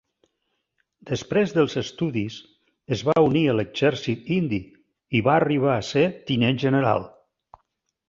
[1.09, 2.39] Després dels estudis
[2.97, 4.63] es va unir a l'exèrcit indi
[5.21, 7.11] i va arribar a ser tinent general.